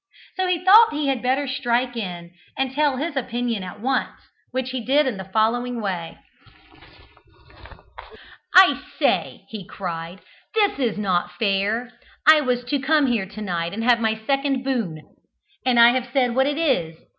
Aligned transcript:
So 0.37 0.47
he 0.47 0.63
thought 0.65 0.91
he 0.93 1.09
had 1.09 1.21
better 1.21 1.47
strike 1.47 1.95
in 1.95 2.31
and 2.57 2.73
tell 2.73 2.97
his 2.97 3.15
opinion 3.15 3.61
at 3.61 3.79
once, 3.81 4.15
which 4.49 4.71
he 4.71 4.83
did 4.83 5.05
in 5.05 5.17
the 5.17 5.25
following 5.31 5.79
way: 5.79 6.17
"I 8.55 8.81
say!" 8.97 9.45
he 9.49 9.63
cried, 9.63 10.21
"this 10.55 10.79
is 10.79 10.97
not 10.97 11.33
fair. 11.33 11.91
I 12.27 12.41
was 12.41 12.63
to 12.63 12.79
come 12.79 13.05
here 13.05 13.27
to 13.27 13.41
night 13.41 13.73
and 13.75 13.83
have 13.83 13.99
my 13.99 14.19
second 14.25 14.63
boon 14.63 15.03
and 15.67 15.79
I 15.79 15.89
have 15.89 16.09
said 16.11 16.33
what 16.33 16.47
it 16.47 16.57
is. 16.57 16.97